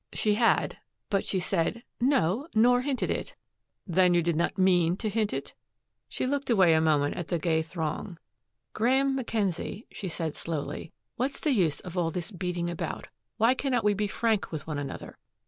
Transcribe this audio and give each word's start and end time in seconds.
She 0.13 0.33
had. 0.33 0.79
But 1.11 1.23
she 1.23 1.39
said, 1.39 1.83
"No, 1.99 2.47
nor 2.55 2.81
hinted 2.81 3.11
it." 3.11 3.35
"Then 3.85 4.15
you 4.15 4.23
did 4.23 4.35
not 4.35 4.57
MEAN 4.57 4.97
to 4.97 5.09
hint 5.09 5.31
it?" 5.31 5.53
She 6.09 6.25
looked 6.25 6.49
away 6.49 6.73
a 6.73 6.81
moment 6.81 7.15
at 7.17 7.27
the 7.27 7.37
gay 7.37 7.61
throng. 7.61 8.17
"Graeme 8.73 9.13
Mackenzie," 9.13 9.85
she 9.91 10.07
said, 10.07 10.35
slowly, 10.35 10.91
"what's 11.17 11.39
the 11.39 11.51
use 11.51 11.81
of 11.81 11.99
all 11.99 12.09
this 12.09 12.31
beating 12.31 12.67
about? 12.67 13.09
Why 13.37 13.53
cannot 13.53 13.83
we 13.83 13.93
be 13.93 14.07
frank 14.07 14.51
with 14.51 14.65
one 14.65 14.79
another?" 14.79 15.19